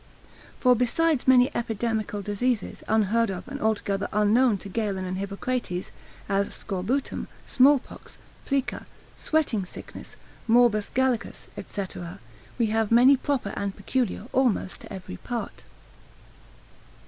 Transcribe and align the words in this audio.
For 0.59 0.75
besides 0.75 1.27
many 1.27 1.55
epidemical 1.55 2.23
diseases 2.23 2.81
unheard 2.87 3.29
of, 3.29 3.47
and 3.47 3.61
altogether 3.61 4.09
unknown 4.11 4.57
to 4.57 4.67
Galen 4.67 5.05
and 5.05 5.19
Hippocrates, 5.19 5.91
as 6.27 6.51
scorbutum, 6.55 7.27
small 7.45 7.77
pox, 7.77 8.17
plica, 8.47 8.87
sweating 9.15 9.63
sickness, 9.63 10.15
morbus 10.49 10.89
Gallicus, 10.89 11.45
&c., 11.67 11.85
we 12.57 12.65
have 12.73 12.91
many 12.91 13.15
proper 13.15 13.53
and 13.55 13.75
peculiar 13.75 14.25
almost 14.33 14.81
to 14.81 14.91
every 14.91 15.17
part. 15.17 15.63